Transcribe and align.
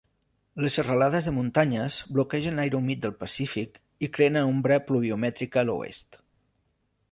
Les 0.63 0.77
serralades 0.77 1.27
de 1.27 1.33
muntanyes 1.35 1.97
bloquegen 2.15 2.57
l'aire 2.61 2.79
humit 2.79 3.03
del 3.05 3.15
Pacífic 3.21 3.79
i 4.07 4.11
creen 4.17 4.41
ombra 4.43 4.81
pluviomètrica 4.89 5.63
a 5.65 5.69
l'oest. 5.71 6.23